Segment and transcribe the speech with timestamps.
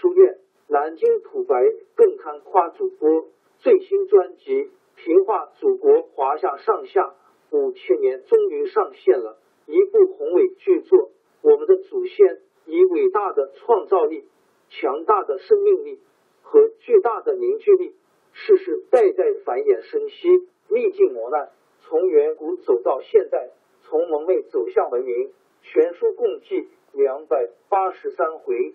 [0.00, 1.54] 书院、南京土白
[1.94, 3.28] 更堪夸主播
[3.58, 4.52] 最新专辑
[4.94, 7.14] 《平话祖国华夏上下
[7.50, 11.10] 五千年》终于上线了，一部宏伟巨作。
[11.42, 14.24] 我们的祖先以伟大的创造力、
[14.68, 16.00] 强大的生命力
[16.42, 17.94] 和巨大的凝聚力，
[18.32, 20.28] 世世代代繁衍生息，
[20.68, 21.50] 历尽磨难，
[21.80, 23.50] 从远古走到现代，
[23.82, 25.32] 从蒙昧走向文明。
[25.62, 26.68] 全书共计。
[26.92, 28.74] 两百八十三回，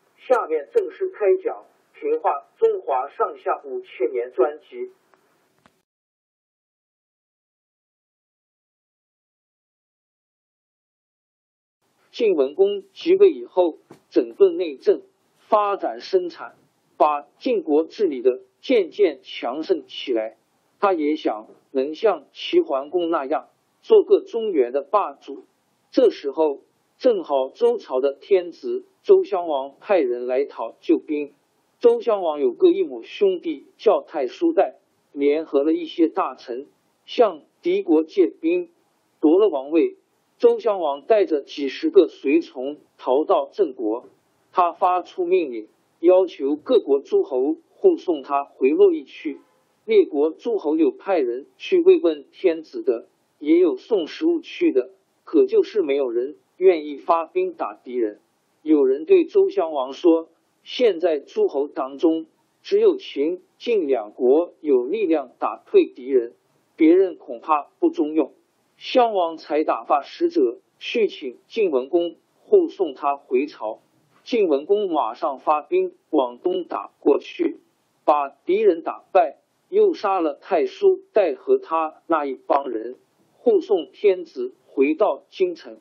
[0.27, 1.65] 下面正式开讲
[1.99, 4.91] 《平话中华上下五千年》专辑。
[12.11, 15.01] 晋文公即位以后，整顿内政，
[15.39, 16.55] 发展生产，
[16.97, 20.37] 把晋国治理的渐渐强盛起来。
[20.79, 23.49] 他也想能像齐桓公那样，
[23.81, 25.45] 做个中原的霸主。
[25.89, 26.61] 这时候。
[26.97, 31.33] 正好周朝的天子周襄王派人来讨救兵。
[31.79, 34.75] 周襄王有个异母兄弟叫太叔代，
[35.11, 36.67] 联合了一些大臣
[37.07, 38.69] 向敌国借兵，
[39.19, 39.97] 夺了王位。
[40.37, 44.05] 周襄王带着几十个随从逃到郑国，
[44.51, 45.67] 他发出命令，
[45.99, 49.39] 要求各国诸侯护送他回洛邑去。
[49.83, 53.07] 列国诸侯有派人去慰问天子的，
[53.39, 54.91] 也有送食物去的，
[55.23, 56.37] 可就是没有人。
[56.57, 58.19] 愿意发兵打敌人。
[58.61, 60.29] 有人对周襄王说
[60.63, 62.27] ：“现在诸侯当中，
[62.61, 66.33] 只有秦、晋两国有力量打退敌人，
[66.75, 68.33] 别人恐怕不中用。”
[68.77, 73.79] 襄王才打发使者去请晋文公护送他回朝。
[74.23, 77.59] 晋文公马上发兵往东打过去，
[78.05, 79.37] 把敌人打败，
[79.69, 82.95] 又杀了太叔代和他那一帮人，
[83.37, 85.79] 护送天子回到京城。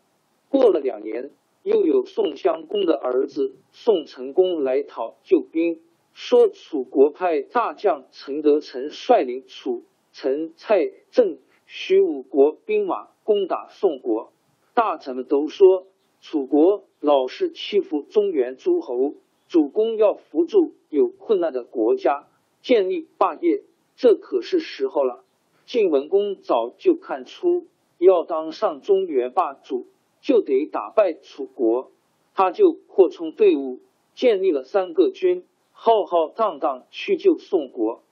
[0.49, 1.31] 过了两年，
[1.62, 5.78] 又有宋襄公的儿子宋成公来讨救兵，
[6.15, 14.32] 说楚国派大将陈德成率领楚、陈、蔡、郑、徐五国兵马攻打宋国。
[14.72, 15.87] 大臣们都说
[16.22, 19.15] 楚国老是欺负中原诸侯，
[19.47, 22.27] 主公要扶助有困难的国家，
[22.62, 23.62] 建立霸业，
[23.97, 25.25] 这可是时候了。
[25.66, 27.66] 晋文公早就看出
[27.98, 29.87] 要当上中原霸主。
[30.21, 31.91] 就得打败楚国，
[32.35, 33.81] 他就扩充队伍，
[34.15, 38.03] 建立了三个军，浩浩荡荡去救宋国。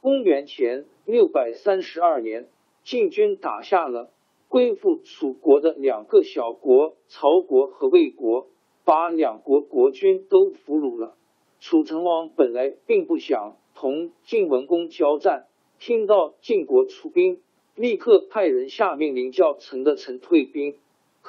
[0.00, 2.48] 公元前六百三十二年，
[2.84, 4.10] 晋军打下了
[4.48, 8.46] 归附楚国的两个小国曹国和魏国，
[8.84, 11.16] 把两国国君都俘虏了。
[11.60, 15.48] 楚成王本来并不想同晋文公交战，
[15.78, 17.40] 听到晋国出兵，
[17.74, 20.76] 立刻派人下命令叫陈德成退兵。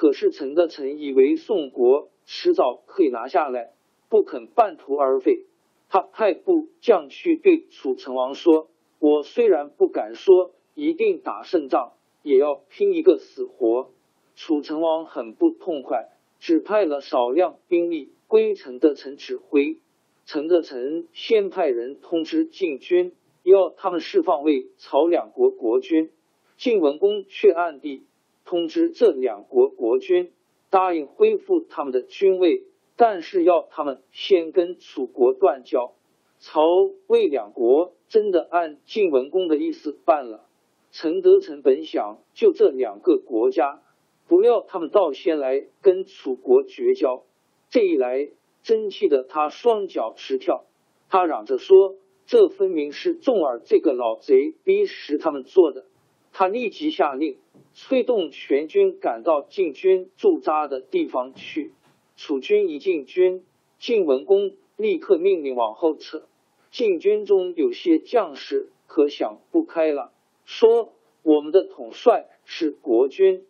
[0.00, 3.74] 可是陈德成以为宋国迟早可以拿下来，
[4.08, 5.44] 不肯半途而废。
[5.90, 13.90] 他派部将去对楚成王说：“我虽然不敢说一定打胜仗，也要拼一个死活。”
[14.36, 16.08] 楚成王很不痛快，
[16.38, 19.80] 只派了少量兵力归陈德成指挥。
[20.24, 26.10] 陈德成先派人通知晋军，要他们释放魏、曹两国国君。
[26.56, 28.06] 晋文公却暗地。
[28.50, 30.32] 通知这两国国君
[30.70, 32.64] 答应恢复他们的军位，
[32.96, 35.92] 但是要他们先跟楚国断交。
[36.40, 36.60] 曹
[37.06, 40.48] 魏两国真的按晋文公的意思办了。
[40.90, 43.82] 陈德成本想就这两个国家，
[44.26, 47.22] 不料他们倒先来跟楚国绝交。
[47.68, 48.30] 这一来，
[48.64, 50.64] 真气得他双脚直跳。
[51.08, 51.94] 他嚷着说
[52.26, 55.84] ：“这分明是重耳这个老贼逼使他们做的。”
[56.32, 57.38] 他立即下令。
[57.72, 61.72] 催动全军赶到晋军驻扎的地方去。
[62.16, 63.44] 楚军一进军，
[63.78, 66.26] 晋文公立刻命令往后撤。
[66.72, 70.12] 晋军中有些将士可想不开了，
[70.44, 70.92] 说
[71.22, 73.46] ：“我们的统帅是国君，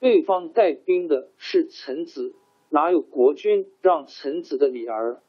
[0.00, 2.34] 对方带兵的是臣子，
[2.68, 5.22] 哪有国君让臣子的理儿？”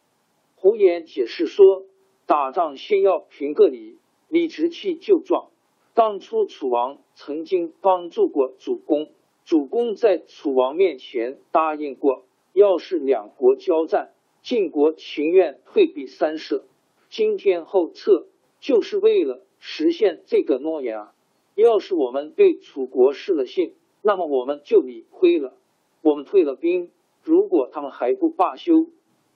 [0.56, 1.86] 胡言解释说
[2.28, 3.98] ：“打仗先要评个理，
[4.28, 5.50] 理直气就壮。
[5.96, 9.10] 当初楚王曾经帮助过主公，
[9.46, 14.12] 主公在楚王面前答应过，要是两国交战，
[14.42, 16.64] 晋国情愿退避三舍。”
[17.12, 18.26] 今天后撤，
[18.60, 21.14] 就是为了实现这个诺言啊！
[21.54, 25.54] 要是我们对楚国失了信，那么我们就理亏了。
[26.02, 26.90] 我们退了兵，
[27.22, 28.88] 如果他们还不罢休，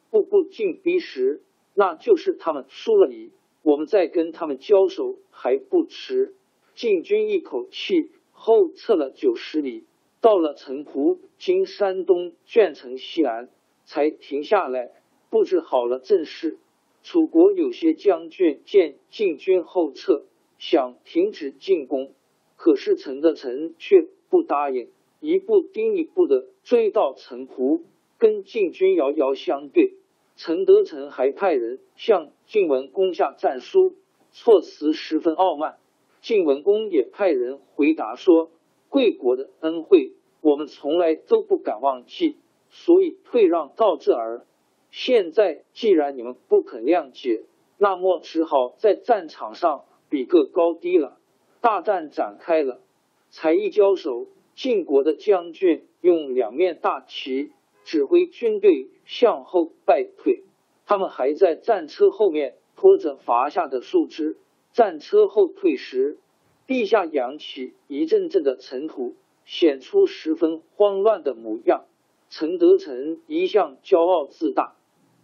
[0.10, 1.44] 步步进逼时，
[1.76, 3.30] 那就是他们输了你。
[3.62, 6.34] 我们再跟他们交手还不迟。
[6.78, 9.86] 晋军一口气后撤了九十里，
[10.22, 13.50] 到了城濮（今山东鄄城西南），
[13.84, 14.92] 才停下来，
[15.32, 16.60] 布置好了阵势。
[17.02, 20.26] 楚国有些将军见晋军后撤，
[20.60, 22.14] 想停止进攻，
[22.56, 24.88] 可是陈德成却不答应，
[25.20, 27.82] 一步盯一步的追到城濮，
[28.20, 29.96] 跟晋军遥遥相对。
[30.36, 33.96] 陈德成还派人向晋文攻下战书，
[34.32, 35.80] 措辞十分傲慢。
[36.28, 38.52] 晋文公也派人回答说
[38.92, 42.36] ：“贵国的恩惠，我们从来都不敢忘记，
[42.70, 44.46] 所以退让到这儿。”
[44.92, 47.44] 现在既然你们不肯谅解，
[47.78, 51.18] 那么只好在战场上比个高低了。
[51.62, 52.82] 大战展开了，
[53.30, 57.54] 才一交手，晋国的将军用两面大旗
[57.86, 60.44] 指挥军队向后败退。
[60.86, 64.36] 他们还在战车后面拖着伐下的树枝。
[64.78, 66.20] 战车后退时，
[66.68, 71.86] 地下扬起一阵阵的尘土，显出十分慌乱的模样。
[72.30, 74.76] 陈德成一向骄傲自大。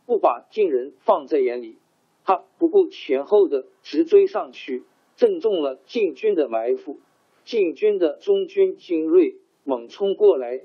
[0.08, 1.78] 不把晋人放在眼里，
[2.26, 4.86] 他不顾前后的直追上去，
[5.18, 7.00] 正中了晋军的埋伏。
[7.46, 10.62] 晋军的中军精锐猛冲过来，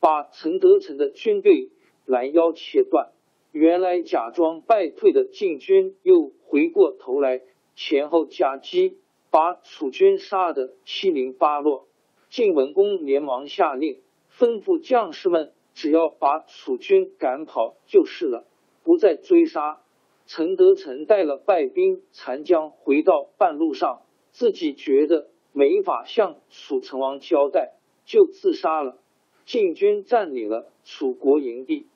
[0.00, 1.70] 把陈德成的军队
[2.06, 3.12] 拦腰切断。
[3.52, 7.40] 原来假装败退的晋军又回过头来，
[7.74, 8.98] 前后夹击，
[9.30, 11.86] 把楚军杀得七零八落。
[12.28, 18.46] 晋文公连忙下令，吩咐将士们，只要把楚军赶跑就是了。
[18.82, 19.80] 不再追杀，
[20.26, 27.74] 陈德成带了败兵残将回到半路上，自己觉得没法向楚成王交代，
[28.04, 28.98] 就自杀了。
[29.44, 31.86] 晋军占领了楚国营地，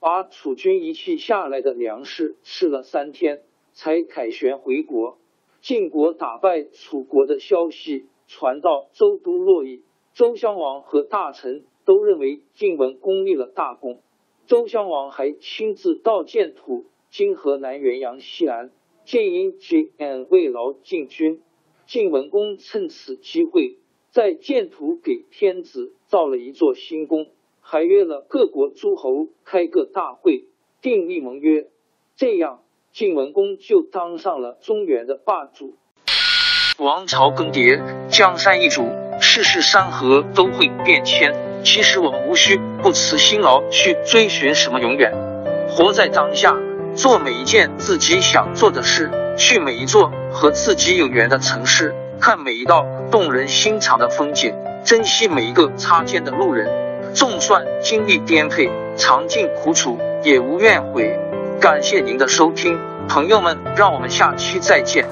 [0.00, 3.42] 把楚军遗弃下来的粮食吃了三天，
[3.76, 5.18] 才凯旋回国。
[5.60, 9.82] 晋国打败楚国的消息传到周都洛邑，
[10.14, 14.00] 周襄王和大臣都认为晋文公立了大功。
[14.46, 18.72] 周襄王还亲自到建土（今河南原阳西南）
[19.04, 19.92] 建营去
[20.30, 21.42] 慰劳晋军。
[21.86, 23.76] 晋文公趁此机会，
[24.10, 27.26] 在建土给天子造了一座新宫，
[27.60, 30.46] 还约了各国诸侯开个大会，
[30.80, 31.68] 订立盟约。
[32.16, 32.62] 这样，
[32.96, 35.74] 晋文公就当上了中原的霸主。
[36.78, 37.78] 王朝更迭，
[38.08, 38.88] 江山易主，
[39.20, 41.34] 世事山河都会变迁。
[41.62, 45.12] 其实我们无需不辞辛劳去追寻什么永远，
[45.68, 46.56] 活在当下，
[46.94, 54.54] 做每一件自己想做的事，去每一座和自己有缘的城市，看每一道动人心肠的风景，
[54.86, 56.66] 珍惜每一个擦肩的路人。
[57.12, 61.14] 纵算经历颠沛，尝尽苦楚，也无怨悔。
[61.58, 65.06] 感谢您的收听，朋友们，让我们下期再见。